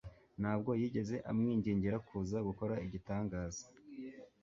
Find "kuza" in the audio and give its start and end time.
2.07-2.37